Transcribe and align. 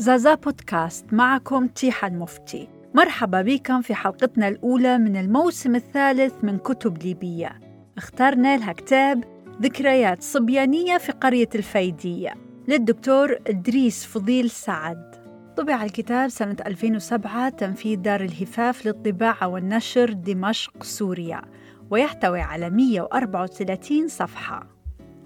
زازا 0.00 0.34
بودكاست 0.34 1.12
معكم 1.12 1.66
تيحة 1.66 2.08
المفتي 2.08 2.68
مرحبا 2.94 3.42
بكم 3.42 3.82
في 3.82 3.94
حلقتنا 3.94 4.48
الأولى 4.48 4.98
من 4.98 5.16
الموسم 5.16 5.74
الثالث 5.74 6.34
من 6.42 6.58
كتب 6.58 7.02
ليبية. 7.02 7.60
اخترنا 7.96 8.56
لها 8.56 8.72
كتاب 8.72 9.24
ذكريات 9.62 10.22
صبيانية 10.22 10.98
في 10.98 11.12
قرية 11.12 11.48
الفيدية 11.54 12.34
للدكتور 12.68 13.38
إدريس 13.46 14.04
فضيل 14.04 14.50
سعد. 14.50 15.14
طبع 15.56 15.84
الكتاب 15.84 16.28
سنة 16.28 16.56
2007 16.66 17.48
تنفيذ 17.48 17.98
دار 17.98 18.20
الهفاف 18.20 18.86
للطباعة 18.86 19.48
والنشر 19.48 20.12
دمشق 20.12 20.82
سوريا. 20.82 21.42
ويحتوي 21.90 22.40
على 22.40 22.70
134 22.70 24.08
صفحة. 24.08 24.79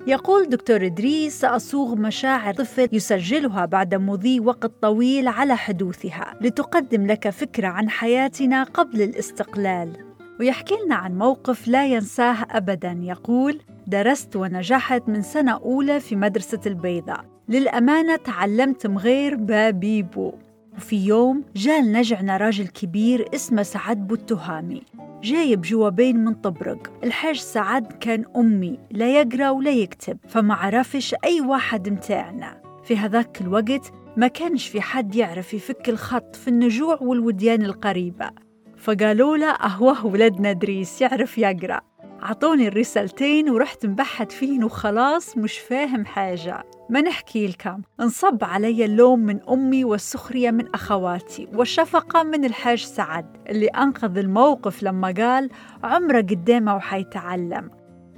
يقول 0.07 0.49
دكتور 0.49 0.87
إدريس 0.87 1.41
سأصوغ 1.41 1.95
مشاعر 1.95 2.55
طفل 2.55 2.89
يسجلها 2.93 3.65
بعد 3.65 3.95
مضي 3.95 4.41
وقت 4.41 4.73
طويل 4.83 5.29
على 5.29 5.57
حدوثها 5.57 6.35
لتقدم 6.41 7.07
لك 7.07 7.31
فكرة 7.31 7.69
عن 7.69 7.91
حياتنا 7.91 8.63
قبل 8.63 9.03
الاستقلال. 9.03 9.97
ويحكي 10.41 10.75
لنا 10.87 10.95
عن 10.95 11.19
موقف 11.19 11.69
لا 11.69 11.87
ينساه 11.87 12.37
أبدا. 12.51 12.99
يقول 13.03 13.61
درست 13.87 14.37
ونجحت 14.37 15.09
من 15.09 15.23
سنة 15.23 15.53
أولى 15.53 16.01
في 16.01 16.17
مدرسة 16.17 16.61
البيضاء. 16.67 17.25
للأمانة 17.49 18.17
تعلمت 18.17 18.87
مغير 18.87 19.35
بابيبو. 19.35 20.33
وفي 20.77 21.07
يوم 21.07 21.45
جاء 21.57 21.83
نجعنا 21.83 22.37
راجل 22.37 22.67
كبير 22.67 23.29
اسمه 23.35 23.63
سعد 23.63 24.07
بوتهامي 24.07 24.83
جايب 25.23 25.61
جوابين 25.61 26.17
من 26.17 26.35
طبرق. 26.35 26.93
الحاج 27.05 27.37
سعد 27.37 27.93
كان 27.93 28.25
أمي 28.37 28.79
لا 28.91 29.21
يقرأ 29.21 29.51
ولا 29.51 29.71
يكتب 29.71 30.19
فما 30.29 30.55
عرفش 30.55 31.15
أي 31.25 31.41
واحد 31.41 31.89
متاعنا. 31.89 32.63
في 32.85 32.97
هذاك 32.97 33.41
الوقت 33.41 33.93
ما 34.17 34.27
كانش 34.27 34.69
في 34.69 34.81
حد 34.81 35.15
يعرف 35.15 35.55
يفك 35.55 35.89
الخط 35.89 36.37
في 36.37 36.49
النجوع 36.49 36.99
والوديان 37.01 37.65
القريبة. 37.65 38.31
فقالوا 38.77 39.37
له 39.37 39.51
أهوه 39.51 40.07
ولدنا 40.07 40.53
دريس 40.53 41.03
يعرف 41.03 41.39
يقرأ. 41.39 41.81
عطوني 42.25 42.69
الرسالتين 42.69 43.51
ورحت 43.51 43.87
مبحث 43.87 44.31
فيهن 44.31 44.65
وخلاص 44.65 45.37
مش 45.39 45.59
فاهم 45.59 46.05
حاجة. 46.05 46.65
ما 46.91 47.01
نحكي 47.01 47.47
لكم 47.47 47.83
انصب 48.01 48.45
علي 48.45 48.85
اللوم 48.85 49.21
من 49.21 49.41
أمي 49.49 49.85
والسخرية 49.85 50.51
من 50.51 50.75
أخواتي 50.75 51.49
والشفقة 51.55 52.23
من 52.23 52.45
الحاج 52.45 52.85
سعد 52.85 53.27
اللي 53.49 53.67
أنقذ 53.67 54.19
الموقف 54.19 54.83
لما 54.83 55.15
قال 55.17 55.51
عمره 55.85 56.21
قدامه 56.21 56.77
وحيتعلم. 56.77 57.71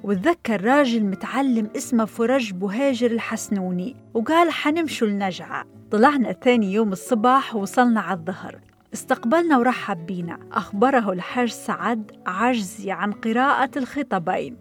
وتذكر 0.05 0.65
راجل 0.65 1.05
متعلم 1.05 1.71
اسمه 1.77 2.05
فرج 2.05 2.53
بوهاجر 2.53 3.11
الحسنوني 3.11 3.97
وقال 4.15 4.51
حنمشوا 4.51 5.09
النجعة 5.09 5.65
طلعنا 5.91 6.33
ثاني 6.33 6.73
يوم 6.73 6.93
الصباح 6.93 7.57
ووصلنا 7.57 8.01
على 8.01 8.19
الظهر. 8.19 8.61
استقبلنا 8.95 9.59
ورحب 9.59 10.07
بينا 10.07 10.39
أخبره 10.53 11.13
الحاج 11.13 11.49
سعد 11.49 12.13
عجزي 12.27 12.91
عن 12.91 13.13
قراءة 13.13 13.71
الخطبين. 13.77 14.57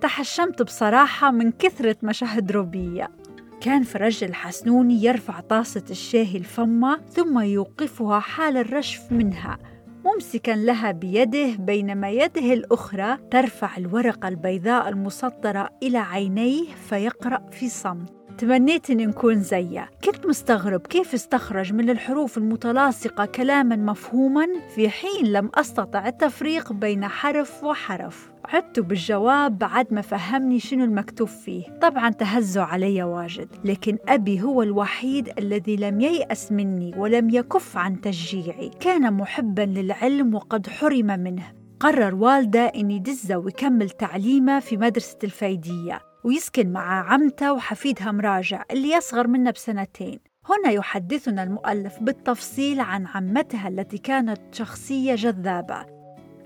تحشمت 0.00 0.62
بصراحة 0.62 1.30
من 1.30 1.52
كثرة 1.52 1.96
مشاهد 2.02 2.52
روبية. 2.52 3.10
كان 3.60 3.82
فرج 3.82 4.24
الحسنوني 4.24 5.04
يرفع 5.04 5.40
طاسة 5.40 5.84
الشاي 5.90 6.38
لفمه 6.38 7.00
ثم 7.10 7.38
يوقفها 7.38 8.20
حال 8.20 8.56
الرشف 8.56 9.12
منها 9.12 9.58
ممسكا 10.04 10.50
لها 10.52 10.90
بيده 10.92 11.56
بينما 11.58 12.10
يده 12.10 12.52
الأخرى 12.52 13.18
ترفع 13.30 13.76
الورقة 13.76 14.28
البيضاء 14.28 14.88
المسطرة 14.88 15.70
إلى 15.82 15.98
عينيه 15.98 16.64
فيقرأ 16.88 17.50
في 17.50 17.68
صمت. 17.68 18.25
تمنيت 18.38 18.90
أن 18.90 18.96
نكون 18.96 19.40
زيه 19.40 19.90
كنت 20.04 20.26
مستغرب 20.26 20.80
كيف 20.80 21.14
استخرج 21.14 21.72
من 21.72 21.90
الحروف 21.90 22.38
المتلاصقة 22.38 23.24
كلاما 23.24 23.76
مفهوما 23.76 24.46
في 24.74 24.88
حين 24.88 25.26
لم 25.26 25.50
أستطع 25.54 26.08
التفريق 26.08 26.72
بين 26.72 27.06
حرف 27.06 27.64
وحرف. 27.64 28.30
عدت 28.44 28.80
بالجواب 28.80 29.58
بعد 29.58 29.94
ما 29.94 30.00
فهمني 30.00 30.60
شنو 30.60 30.84
المكتوب 30.84 31.28
فيه. 31.28 31.78
طبعا 31.82 32.10
تهزوا 32.10 32.64
علي 32.64 33.02
واجد 33.02 33.48
لكن 33.64 33.98
أبي 34.08 34.42
هو 34.42 34.62
الوحيد 34.62 35.32
الذي 35.38 35.76
لم 35.76 36.00
ييأس 36.00 36.52
مني 36.52 36.92
ولم 36.96 37.30
يكف 37.30 37.76
عن 37.76 38.00
تشجيعي. 38.00 38.70
كان 38.80 39.12
محبا 39.12 39.62
للعلم 39.62 40.34
وقد 40.34 40.66
حرم 40.66 41.06
منه. 41.06 41.52
قرر 41.80 42.14
والدة 42.14 42.60
أن 42.60 42.90
يدزه 42.90 43.36
ويكمل 43.36 43.90
تعليمه 43.90 44.60
في 44.60 44.76
مدرسة 44.76 45.18
الفيدية 45.24 46.00
ويسكن 46.26 46.72
مع 46.72 47.12
عمته 47.12 47.52
وحفيدها 47.52 48.12
مراجع 48.12 48.64
اللي 48.70 48.90
يصغر 48.90 49.26
منه 49.26 49.50
بسنتين. 49.50 50.20
هنا 50.48 50.70
يحدثنا 50.70 51.42
المؤلف 51.42 51.98
بالتفصيل 52.00 52.80
عن 52.80 53.06
عمتها 53.06 53.68
التي 53.68 53.98
كانت 53.98 54.40
شخصية 54.52 55.14
جذابة. 55.14 55.86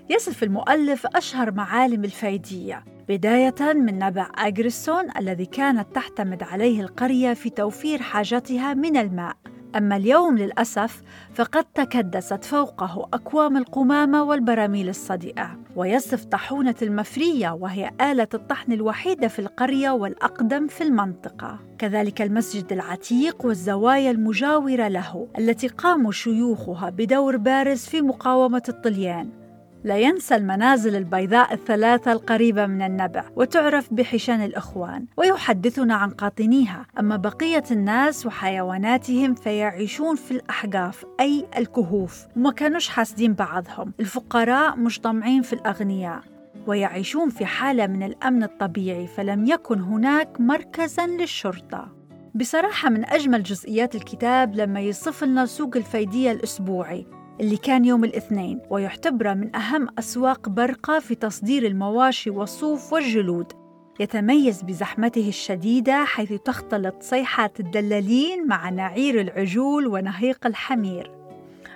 يصف 0.09 0.43
المؤلف 0.43 1.05
أشهر 1.05 1.51
معالم 1.51 2.03
الفيدية 2.03 2.83
بداية 3.09 3.73
من 3.73 3.99
نبع 3.99 4.27
أجريسون 4.37 5.05
الذي 5.17 5.45
كانت 5.45 5.95
تعتمد 5.95 6.43
عليه 6.43 6.81
القرية 6.81 7.33
في 7.33 7.49
توفير 7.49 8.01
حاجتها 8.01 8.73
من 8.73 8.97
الماء. 8.97 9.37
أما 9.75 9.95
اليوم 9.95 10.37
للأسف 10.37 11.01
فقد 11.33 11.65
تكدست 11.65 12.43
فوقه 12.43 13.09
أكوام 13.13 13.57
القمامة 13.57 14.23
والبراميل 14.23 14.89
الصدئة 14.89 15.59
ويصف 15.75 16.25
طاحونة 16.25 16.75
المفرية 16.81 17.49
وهي 17.49 17.91
آلة 18.01 18.27
الطحن 18.33 18.71
الوحيدة 18.71 19.27
في 19.27 19.39
القرية 19.39 19.89
والأقدم 19.89 20.67
في 20.67 20.83
المنطقة. 20.83 21.59
كذلك 21.77 22.21
المسجد 22.21 22.73
العتيق 22.73 23.45
والزوايا 23.45 24.11
المجاورة 24.11 24.87
له 24.87 25.27
التي 25.37 25.67
قاموا 25.67 26.11
شيوخها 26.11 26.89
بدور 26.89 27.37
بارز 27.37 27.85
في 27.85 28.01
مقاومة 28.01 28.63
الطليان. 28.69 29.40
لا 29.83 29.97
ينسى 29.97 30.35
المنازل 30.35 30.95
البيضاء 30.95 31.53
الثلاثة 31.53 32.11
القريبة 32.11 32.65
من 32.65 32.81
النبع 32.81 33.23
وتعرف 33.35 33.93
بحشان 33.93 34.41
الإخوان 34.41 35.05
ويحدثنا 35.17 35.95
عن 35.95 36.09
قاطنيها. 36.09 36.85
أما 36.99 37.17
بقية 37.17 37.63
الناس 37.71 38.25
وحيواناتهم 38.25 39.35
فيعيشون 39.35 40.15
في 40.15 40.31
الأحقاف 40.31 41.05
أي 41.19 41.45
الكهوف 41.57 42.25
وما 42.35 42.51
كانوش 42.51 42.87
حاسدين 42.87 43.33
بعضهم. 43.33 43.93
الفقراء 43.99 44.77
مش 44.77 44.99
طمعين 44.99 45.41
في 45.41 45.53
الأغنياء 45.53 46.21
ويعيشون 46.67 47.29
في 47.29 47.45
حالة 47.45 47.87
من 47.87 48.03
الأمن 48.03 48.43
الطبيعي 48.43 49.07
فلم 49.07 49.45
يكن 49.45 49.81
هناك 49.81 50.41
مركزا 50.41 51.07
للشرطة. 51.07 51.87
بصراحة 52.35 52.89
من 52.89 53.05
أجمل 53.05 53.43
جزئيات 53.43 53.95
الكتاب 53.95 54.55
لما 54.55 54.79
يصف 54.79 55.23
لنا 55.23 55.45
سوق 55.45 55.77
الفيدية 55.77 56.31
الأسبوعي. 56.31 57.20
اللي 57.39 57.57
كان 57.57 57.85
يوم 57.85 58.03
الاثنين 58.03 58.59
ويعتبر 58.69 59.35
من 59.35 59.55
أهم 59.55 59.87
أسواق 59.99 60.49
برقة 60.49 60.99
في 60.99 61.15
تصدير 61.15 61.65
المواشي 61.65 62.29
والصوف 62.29 62.93
والجلود. 62.93 63.53
يتميز 63.99 64.61
بزحمته 64.61 65.29
الشديدة 65.29 66.03
حيث 66.05 66.33
تختلط 66.33 66.95
صيحات 66.99 67.59
الدلالين 67.59 68.47
مع 68.47 68.69
نعير 68.69 69.21
العجول 69.21 69.87
ونهيق 69.87 70.47
الحمير. 70.47 71.11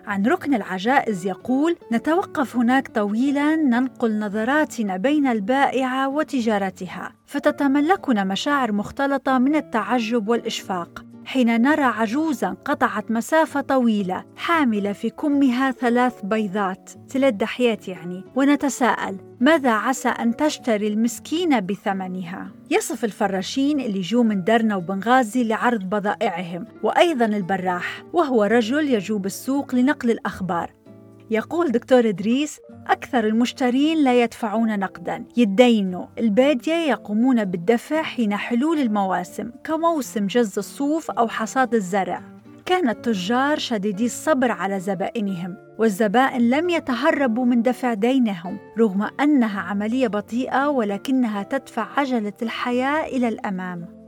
عن 0.07 0.25
ركن 0.25 0.53
العجائز 0.53 1.25
يقول 1.25 1.75
نتوقف 1.91 2.55
هناك 2.55 2.87
طويلا 2.87 3.55
ننقل 3.55 4.19
نظراتنا 4.19 4.97
بين 4.97 5.27
البائعة 5.27 6.09
وتجارتها 6.09 7.13
فتتملكنا 7.25 8.23
مشاعر 8.23 8.71
مختلطة 8.71 9.37
من 9.37 9.55
التعجب 9.55 10.27
والإشفاق. 10.27 11.04
حين 11.25 11.61
نرى 11.61 11.83
عجوزا 11.83 12.55
قطعت 12.65 13.11
مسافة 13.11 13.61
طويلة 13.61 14.23
حاملة 14.35 14.93
في 14.93 15.09
كمها 15.09 15.71
ثلاث 15.71 16.13
بيضات. 16.23 16.91
ثلاث 17.09 17.33
دحيات 17.33 17.87
يعني. 17.87 18.23
ونتساءل 18.35 19.17
ماذا 19.39 19.71
عسى 19.71 20.09
أن 20.09 20.35
تشتري 20.35 20.87
المسكينة 20.87 21.59
بثمنها؟ 21.59 22.51
يصف 22.71 23.05
الفراشين 23.05 23.79
اللي 23.79 24.01
جو 24.01 24.23
من 24.23 24.43
درنا 24.43 24.75
وبنغازي 24.75 25.43
لعرض 25.43 25.83
بضائعهم 25.83 26.67
وأيضا 26.83 27.25
البراح 27.25 28.03
وهو 28.13 28.43
رجل 28.43 28.89
يجوب 28.89 29.25
السوق 29.25 29.75
لنقل 29.75 30.11
الأخبار. 30.11 30.84
يقول 31.31 31.71
دكتور 31.71 32.09
إدريس 32.09 32.59
أكثر 32.87 33.27
المشترين 33.27 34.03
لا 34.03 34.23
يدفعون 34.23 34.79
نقدا. 34.79 35.25
يدينوا 35.37 36.05
البادية 36.17 36.73
يقومون 36.73 37.45
بالدفع 37.45 38.01
حين 38.01 38.35
حلول 38.35 38.79
المواسم 38.79 39.51
كموسم 39.63 40.27
جز 40.27 40.57
الصوف 40.57 41.11
أو 41.11 41.27
حصاد 41.27 41.73
الزرع. 41.73 42.21
كان 42.65 42.89
التجار 42.89 43.57
شديدي 43.57 44.05
الصبر 44.05 44.51
على 44.51 44.79
زبائنهم 44.79 45.57
والزبائن 45.77 46.49
لم 46.49 46.69
يتهربوا 46.69 47.45
من 47.45 47.61
دفع 47.61 47.93
دينهم 47.93 48.57
رغم 48.79 49.09
أنها 49.19 49.61
عملية 49.61 50.07
بطيئة 50.07 50.67
ولكنها 50.67 51.43
تدفع 51.43 51.87
عجلة 51.97 52.33
الحياة 52.41 53.05
إلى 53.05 53.27
الأمام. 53.27 54.04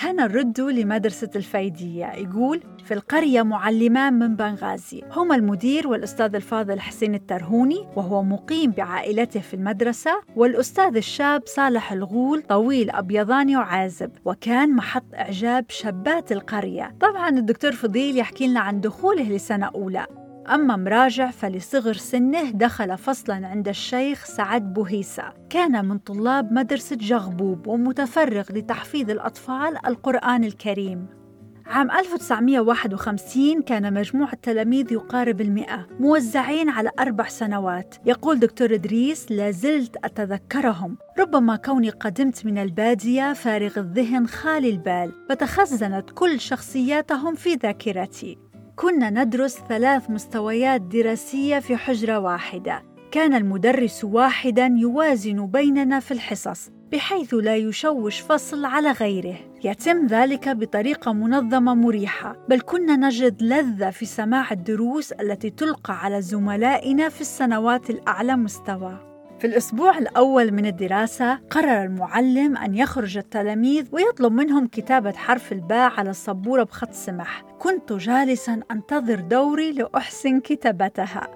هنا 0.00 0.24
الردو 0.24 0.68
لمدرسة 0.68 1.30
الفايدية. 1.36 2.06
يقول 2.06 2.62
في 2.84 2.94
القرية 2.94 3.42
معلمان 3.42 4.12
من 4.12 4.36
بنغازي. 4.36 5.02
هما 5.12 5.34
المدير 5.34 5.88
والأستاذ 5.88 6.34
الفاضل 6.34 6.80
حسين 6.80 7.14
الترهوني 7.14 7.86
وهو 7.96 8.22
مقيم 8.22 8.70
بعائلته 8.70 9.40
في 9.40 9.54
المدرسة. 9.54 10.10
والأستاذ 10.36 10.96
الشاب 10.96 11.42
صالح 11.46 11.92
الغول 11.92 12.42
طويل 12.42 12.90
أبيضاني 12.90 13.56
وعازب. 13.56 14.10
وكان 14.24 14.76
محط 14.76 15.04
إعجاب 15.14 15.64
شابات 15.68 16.32
القرية. 16.32 16.94
طبعا 17.00 17.28
الدكتور 17.28 17.72
فضيل 17.72 18.18
يحكي 18.18 18.46
لنا 18.46 18.60
عن 18.60 18.80
دخوله 18.80 19.22
لسنة 19.22 19.66
أولى. 19.66 20.06
أما 20.54 20.76
مراجع 20.76 21.30
فلصغر 21.30 21.92
سنه 21.92 22.50
دخل 22.50 22.98
فصلا 22.98 23.46
عند 23.46 23.68
الشيخ 23.68 24.24
سعد 24.24 24.72
بوهيسة. 24.72 25.32
كان 25.50 25.84
من 25.84 25.98
طلاب 25.98 26.52
مدرسة 26.52 26.96
جغبوب 26.96 27.66
ومتفرغ 27.66 28.44
لتحفيظ 28.52 29.10
الأطفال 29.10 29.86
القرآن 29.86 30.44
الكريم. 30.44 31.06
عام 31.66 31.90
1951 31.90 33.62
كان 33.62 33.94
مجموع 33.94 34.32
التلاميذ 34.32 34.92
يقارب 34.92 35.40
المئة 35.40 35.86
موزعين 36.00 36.68
على 36.68 36.90
أربع 36.98 37.28
سنوات. 37.28 37.94
يقول 38.06 38.38
دكتور 38.38 38.74
إدريس 38.74 39.32
لازلت 39.32 39.96
أتذكرهم. 40.04 40.96
ربما 41.18 41.56
كوني 41.56 41.90
قدمت 41.90 42.46
من 42.46 42.58
البادية 42.58 43.32
فارغ 43.32 43.78
الذهن 43.78 44.26
خالي 44.26 44.70
البال. 44.70 45.12
فتخزنت 45.28 46.10
كل 46.10 46.40
شخصياتهم 46.40 47.34
في 47.34 47.54
ذاكرتي. 47.54 48.47
كنا 48.80 49.10
ندرس 49.10 49.58
ثلاث 49.68 50.10
مستويات 50.10 50.80
دراسية 50.80 51.58
في 51.58 51.76
حجرة 51.76 52.18
واحدة. 52.18 52.82
كان 53.10 53.34
المدرس 53.34 54.04
واحدا 54.04 54.74
يوازن 54.76 55.46
بيننا 55.46 56.00
في 56.00 56.10
الحصص 56.10 56.70
بحيث 56.92 57.34
لا 57.34 57.56
يشوش 57.56 58.20
فصل 58.20 58.64
على 58.64 58.90
غيره. 58.90 59.36
يتم 59.64 60.06
ذلك 60.06 60.48
بطريقة 60.48 61.12
منظمة 61.12 61.74
مريحة 61.74 62.36
بل 62.48 62.60
كنا 62.60 62.96
نجد 62.96 63.42
لذة 63.42 63.90
في 63.90 64.06
سماع 64.06 64.52
الدروس 64.52 65.12
التي 65.12 65.50
تلقى 65.50 66.04
على 66.04 66.22
زملائنا 66.22 67.08
في 67.08 67.20
السنوات 67.20 67.90
الأعلى 67.90 68.36
مستوى. 68.36 69.07
في 69.38 69.46
الأسبوع 69.46 69.98
الأول 69.98 70.52
من 70.52 70.66
الدراسة 70.66 71.34
قرر 71.34 71.82
المعلم 71.82 72.56
أن 72.56 72.74
يخرج 72.74 73.18
التلاميذ 73.18 73.86
ويطلب 73.92 74.32
منهم 74.32 74.66
كتابة 74.66 75.12
حرف 75.12 75.52
الباء 75.52 75.92
على 75.98 76.10
السبورة 76.10 76.62
بخط 76.62 76.92
سمح 76.92 77.44
كنت 77.58 77.92
جالسا 77.92 78.60
أنتظر 78.70 79.20
دوري 79.20 79.72
لأحسن 79.72 80.40
كتابتها. 80.40 81.28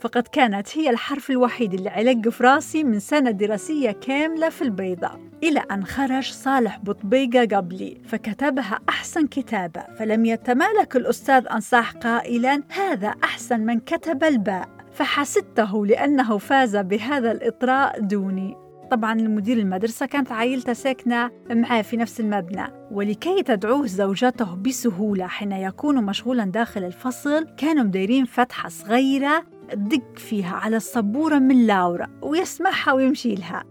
فقد 0.00 0.22
كانت 0.22 0.78
هي 0.78 0.90
الحرف 0.90 1.30
الوحيد 1.30 1.74
اللي 1.74 1.90
علق 1.90 2.28
في 2.28 2.44
راسي 2.44 2.84
من 2.84 2.98
سنة 2.98 3.30
دراسية 3.30 3.90
كاملة 3.90 4.48
في 4.48 4.62
البيضة 4.62 5.10
إلى 5.42 5.60
أن 5.70 5.84
خرج 5.84 6.30
صالح 6.32 6.78
بطبيقة 6.78 7.56
قبلي 7.56 8.00
فكتبها 8.06 8.80
أحسن 8.88 9.26
كتابة. 9.26 9.84
فلم 9.98 10.24
يتمالك 10.24 10.96
الأستاذ 10.96 11.46
أن 11.52 11.60
صاح 11.60 11.92
قائلا 11.92 12.62
هذا 12.68 13.08
أحسن 13.24 13.60
من 13.60 13.80
كتب 13.80 14.24
الباء. 14.24 14.77
فحسدته 14.98 15.86
لأنه 15.86 16.38
فاز 16.38 16.76
بهذا 16.76 17.32
الإطراء 17.32 18.00
دوني. 18.00 18.56
طبعا 18.90 19.20
المدير 19.20 19.58
المدرسة 19.58 20.06
كانت 20.06 20.32
عائلته 20.32 20.72
ساكنة 20.72 21.30
معاه 21.50 21.82
في 21.82 21.96
نفس 21.96 22.20
المبنى 22.20 22.64
ولكي 22.90 23.42
تدعوه 23.42 23.86
زوجته 23.86 24.54
بسهولة 24.54 25.26
حين 25.26 25.52
يكون 25.52 26.04
مشغولا 26.04 26.44
داخل 26.44 26.84
الفصل 26.84 27.46
كانوا 27.56 27.84
مديرين 27.84 28.24
فتحة 28.24 28.68
صغيرة 28.68 29.44
دق 29.74 30.16
فيها 30.16 30.56
على 30.56 30.76
السبورة 30.76 31.38
من 31.38 31.66
لاورا 31.66 32.06
ويسمعها 32.22 32.92
ويمشي 32.92 33.34
لها. 33.34 33.64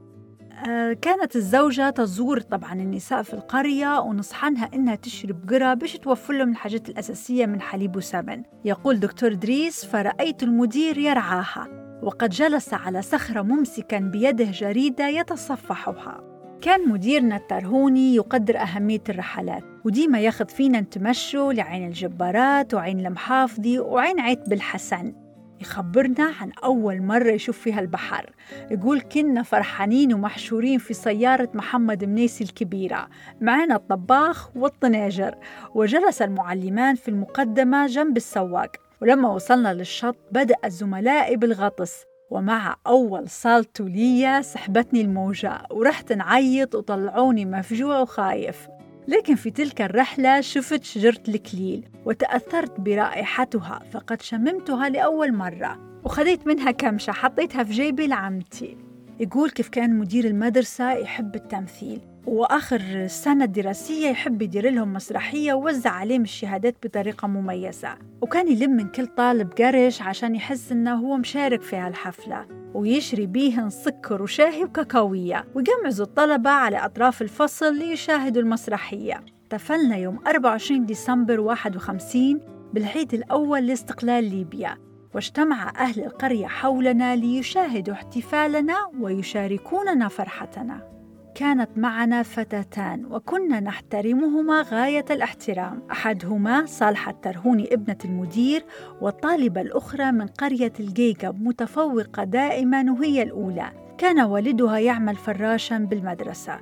كانت 1.01 1.35
الزوجة 1.35 1.89
تزور 1.89 2.39
طبعا 2.39 2.73
النساء 2.73 3.21
في 3.21 3.33
القرية 3.33 3.99
ونصحنها 3.99 4.69
إنها 4.73 4.95
تشرب 4.95 5.49
قرى 5.49 5.75
باش 5.75 5.97
توفر 5.97 6.33
لهم 6.33 6.51
الحاجات 6.51 6.89
الأساسية 6.89 7.45
من 7.45 7.61
حليب 7.61 7.95
وسمن. 7.95 8.43
يقول 8.65 8.99
دكتور 8.99 9.33
دريس 9.33 9.85
فرأيت 9.85 10.43
المدير 10.43 10.97
يرعاها 10.97 11.67
وقد 12.03 12.29
جلس 12.29 12.73
على 12.73 13.01
صخرة 13.01 13.41
ممسكا 13.41 13.99
بيده 13.99 14.45
جريدة 14.51 15.07
يتصفحها. 15.07 16.23
كان 16.61 16.89
مديرنا 16.89 17.35
الترهوني 17.35 18.15
يقدر 18.15 18.57
أهمية 18.61 19.03
الرحلات 19.09 19.63
وديما 19.85 20.19
ياخذ 20.19 20.47
فينا 20.47 20.81
نتمشوا 20.81 21.53
لعين 21.53 21.87
الجبارات 21.87 22.73
وعين 22.73 23.05
المحافظي 23.05 23.79
وعين 23.79 24.19
عيت 24.19 24.49
بالحسن. 24.49 25.13
يخبرنا 25.61 26.31
عن 26.41 26.51
أول 26.63 27.01
مرة 27.01 27.31
يشوف 27.31 27.59
فيها 27.59 27.79
البحر. 27.79 28.29
يقول 28.71 29.01
كنا 29.01 29.43
فرحانين 29.43 30.13
ومحشورين 30.13 30.79
في 30.79 30.93
سيارة 30.93 31.49
محمد 31.53 32.05
منيسي 32.05 32.43
الكبيرة. 32.43 33.07
معنا 33.41 33.75
الطباخ 33.75 34.57
والطناجر. 34.57 35.35
وجلس 35.75 36.21
المعلمان 36.21 36.95
في 36.95 37.07
المقدمة 37.07 37.87
جنب 37.87 38.17
السواق. 38.17 38.71
ولما 39.01 39.29
وصلنا 39.29 39.73
للشط 39.73 40.15
بدأ 40.31 40.55
الزملاء 40.65 41.35
بالغطس. 41.35 42.03
ومع 42.29 42.75
أول 42.87 43.29
صالته 43.29 43.89
لي 43.89 44.43
سحبتني 44.43 45.01
الموجة. 45.01 45.63
ورحت 45.71 46.13
نعيط 46.13 46.75
وطلعوني 46.75 47.45
مفجوع 47.45 47.99
وخايف. 47.99 48.67
لكن 49.07 49.35
في 49.35 49.51
تلك 49.51 49.81
الرحلة 49.81 50.41
شفت 50.41 50.83
شجرة 50.83 51.21
الكليل 51.27 51.85
وتأثرت 52.05 52.79
برائحتها 52.79 53.79
فقد 53.91 54.21
شممتها 54.21 54.89
لأول 54.89 55.33
مرة 55.33 55.99
وخذيت 56.03 56.47
منها 56.47 56.71
كمشة 56.71 57.11
حطيتها 57.11 57.63
في 57.63 57.73
جيبي 57.73 58.07
لعمتي. 58.07 58.77
يقول 59.19 59.49
كيف 59.49 59.69
كان 59.69 59.99
مدير 59.99 60.25
المدرسة 60.25 60.93
يحب 60.93 61.35
التمثيل. 61.35 62.01
وآخر 62.27 62.81
السنة 62.81 63.45
الدراسية 63.45 64.09
يحب 64.09 64.41
يدير 64.41 64.69
لهم 64.69 64.93
مسرحية 64.93 65.53
ووزع 65.53 65.89
عليهم 65.89 66.21
الشهادات 66.21 66.75
بطريقة 66.83 67.27
مميزة. 67.27 67.97
وكان 68.21 68.47
يلم 68.51 68.71
من 68.71 68.87
كل 68.87 69.07
طالب 69.07 69.53
قرش 69.53 70.01
عشان 70.01 70.35
يحس 70.35 70.71
إنه 70.71 70.95
هو 70.95 71.17
مشارك 71.17 71.61
في 71.61 71.75
هالحفلة. 71.75 72.45
ويشري 72.73 73.25
بيهن 73.25 73.69
سكر 73.69 74.21
وشاهي 74.21 74.63
وكاكاوية 74.63 75.45
ويجمعزوا 75.55 76.05
الطلبة 76.05 76.49
على 76.49 76.77
أطراف 76.77 77.21
الفصل 77.21 77.75
ليشاهدوا 77.75 78.41
المسرحية. 78.41 79.23
احتفلنا 79.43 79.97
يوم 79.97 80.19
24 80.27 80.85
ديسمبر 80.85 81.39
51 81.39 82.41
بالعيد 82.73 83.13
الأول 83.13 83.67
لاستقلال 83.67 84.23
ليبيا. 84.23 84.77
واجتمع 85.15 85.73
أهل 85.77 86.03
القرية 86.03 86.47
حولنا 86.47 87.15
ليشاهدوا 87.15 87.93
احتفالنا 87.93 88.75
ويشاركوننا 88.99 90.07
فرحتنا. 90.07 90.96
كانت 91.37 91.69
معنا 91.75 92.23
فتاتان 92.23 93.05
وكنا 93.05 93.59
نحترمهما 93.59 94.61
غاية 94.61 95.05
الاحترام. 95.09 95.81
أحدهما 95.91 96.65
صالحة 96.65 97.11
الترهوني 97.11 97.73
ابنة 97.73 97.97
المدير 98.05 98.65
والطالبة 99.01 99.61
الأخرى 99.61 100.11
من 100.11 100.27
قرية 100.27 100.73
الجيجب 100.79 101.41
متفوقة 101.41 102.23
دائما 102.23 102.91
وهي 102.91 103.23
الأولى. 103.23 103.71
كان 103.97 104.19
والدها 104.19 104.79
يعمل 104.79 105.15
فراشا 105.15 105.77
بالمدرسة. 105.77 106.59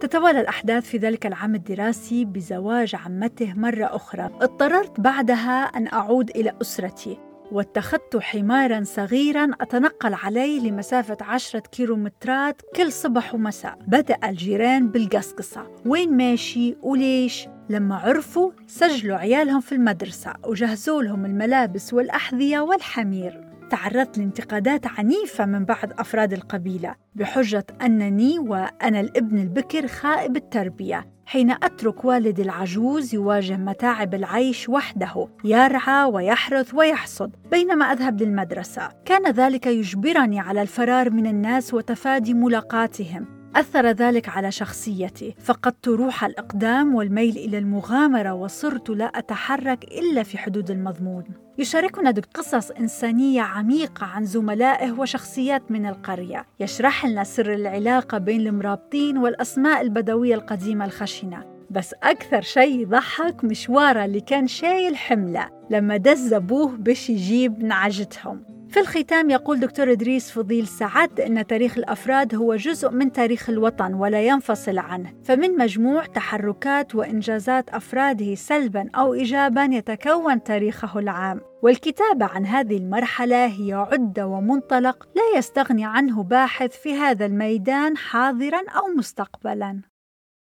تتوالى 0.00 0.40
الأحداث 0.40 0.84
في 0.84 0.98
ذلك 0.98 1.26
العام 1.26 1.54
الدراسي 1.54 2.24
بزواج 2.24 2.94
عمته 2.94 3.54
مرة 3.56 3.84
أخرى. 3.84 4.30
اضطررت 4.40 5.00
بعدها 5.00 5.64
أن 5.64 5.86
أعود 5.86 6.30
إلى 6.30 6.52
أسرتي. 6.62 7.18
واتخذت 7.52 8.16
حمارا 8.16 8.82
صغيرا 8.84 9.50
أتنقل 9.60 10.14
عليه 10.14 10.60
لمسافة 10.60 11.16
عشرة 11.20 11.60
كيلومترات 11.60 12.62
كل 12.76 12.92
صبح 12.92 13.34
ومساء. 13.34 13.78
بدأ 13.86 14.18
الجيران 14.24 14.88
بالقصقصة. 14.88 15.70
وين 15.86 16.16
ماشي 16.16 16.76
وليش؟ 16.82 17.48
لما 17.70 17.96
عرفوا 17.96 18.52
سجلوا 18.66 19.16
عيالهم 19.16 19.60
في 19.60 19.72
المدرسة 19.74 20.34
وجهزوا 20.46 21.02
لهم 21.02 21.26
الملابس 21.26 21.94
والأحذية 21.94 22.60
والحمير. 22.60 23.53
تعرضت 23.74 24.18
لانتقادات 24.18 24.86
عنيفة 24.86 25.46
من 25.46 25.64
بعض 25.64 25.92
أفراد 25.98 26.32
القبيلة 26.32 26.94
بحجة 27.14 27.66
أنني 27.82 28.38
وأنا 28.38 29.00
الابن 29.00 29.38
البكر 29.38 29.86
خائب 29.86 30.36
التربية 30.36 31.06
حين 31.26 31.50
أترك 31.50 32.04
والدي 32.04 32.42
العجوز 32.42 33.14
يواجه 33.14 33.56
متاعب 33.56 34.14
العيش 34.14 34.68
وحده 34.68 35.28
يرعى 35.44 36.04
ويحرث 36.04 36.74
ويحصد 36.74 37.36
بينما 37.50 37.84
أذهب 37.84 38.22
للمدرسة. 38.22 38.88
كان 39.04 39.30
ذلك 39.30 39.66
يجبرني 39.66 40.40
على 40.40 40.62
الفرار 40.62 41.10
من 41.10 41.26
الناس 41.26 41.74
وتفادي 41.74 42.34
ملاقاتهم. 42.34 43.33
أثر 43.56 43.86
ذلك 43.86 44.28
على 44.28 44.50
شخصيتي. 44.50 45.34
فقدت 45.44 45.88
روح 45.88 46.24
الإقدام 46.24 46.94
والميل 46.94 47.36
إلى 47.36 47.58
المغامرة 47.58 48.32
وصرت 48.32 48.90
لا 48.90 49.04
أتحرك 49.04 49.84
إلا 49.84 50.22
في 50.22 50.38
حدود 50.38 50.70
المضمون. 50.70 51.24
يشاركنا 51.58 52.14
قصص 52.34 52.70
إنسانية 52.70 53.42
عميقة 53.42 54.06
عن 54.06 54.24
زملائه 54.24 54.92
وشخصيات 54.92 55.70
من 55.70 55.86
القرية. 55.86 56.46
يشرح 56.60 57.06
لنا 57.06 57.24
سر 57.24 57.54
العلاقة 57.54 58.18
بين 58.18 58.46
المرابطين 58.46 59.18
والأسماء 59.18 59.80
البدوية 59.80 60.34
القديمة 60.34 60.84
الخشنة. 60.84 61.44
بس 61.70 61.94
أكثر 62.02 62.40
شيء 62.40 62.80
يضحك 62.80 63.44
مشوارة 63.44 64.04
اللي 64.04 64.20
كان 64.20 64.46
شايل 64.46 64.96
حملة 64.96 65.50
لما 65.70 65.96
دز 65.96 66.32
أبوه 66.32 66.68
باش 66.68 67.10
يجيب 67.10 67.64
نعجتهم. 67.64 68.53
في 68.74 68.80
الختام 68.80 69.30
يقول 69.30 69.60
دكتور 69.60 69.92
إدريس 69.92 70.30
فضيل 70.30 70.66
سعد 70.66 71.20
أن 71.20 71.46
تاريخ 71.46 71.78
الأفراد 71.78 72.34
هو 72.34 72.56
جزء 72.56 72.90
من 72.90 73.12
تاريخ 73.12 73.50
الوطن 73.50 73.94
ولا 73.94 74.22
ينفصل 74.22 74.78
عنه. 74.78 75.12
فمن 75.24 75.56
مجموع 75.58 76.06
تحركات 76.06 76.94
وإنجازات 76.94 77.68
أفراده 77.70 78.34
سلبا 78.34 78.90
أو 78.94 79.14
إيجابا 79.14 79.64
يتكون 79.64 80.42
تاريخه 80.42 80.98
العام. 80.98 81.40
والكتابة 81.62 82.26
عن 82.26 82.46
هذه 82.46 82.76
المرحلة 82.76 83.46
هي 83.46 83.72
عدة 83.72 84.26
ومنطلق 84.26 85.08
لا 85.14 85.38
يستغني 85.38 85.84
عنه 85.84 86.22
باحث 86.22 86.70
في 86.82 86.94
هذا 86.94 87.26
الميدان 87.26 87.96
حاضرا 87.96 88.60
أو 88.68 88.86
مستقبلا. 88.96 89.80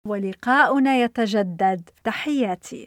ولقاؤنا 0.09 0.97
يتجدد. 0.97 1.91
تحياتي. 2.05 2.83